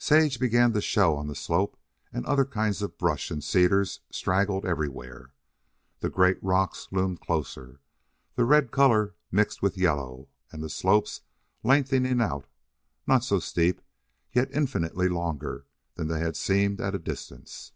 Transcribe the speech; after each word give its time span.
Sage 0.00 0.40
began 0.40 0.72
to 0.72 0.80
show 0.80 1.14
on 1.16 1.28
the 1.28 1.36
slope, 1.36 1.76
and 2.12 2.26
other 2.26 2.44
kinds 2.44 2.82
of 2.82 2.98
brush 2.98 3.30
and 3.30 3.44
cedars 3.44 4.00
straggled 4.10 4.66
everywhere. 4.66 5.30
The 6.00 6.10
great 6.10 6.42
rocks 6.42 6.88
loomed 6.90 7.20
closer, 7.20 7.78
the 8.34 8.44
red 8.44 8.72
color 8.72 9.14
mixed 9.30 9.62
with 9.62 9.78
yellow, 9.78 10.30
and 10.50 10.64
the 10.64 10.68
slopes 10.68 11.20
lengthening 11.62 12.20
out, 12.20 12.48
not 13.06 13.22
so 13.22 13.38
steep, 13.38 13.80
yet 14.32 14.50
infinitely 14.50 15.08
longer 15.08 15.64
than 15.94 16.08
they 16.08 16.18
had 16.18 16.34
seemed 16.34 16.80
at 16.80 16.96
a 16.96 16.98
distance. 16.98 17.70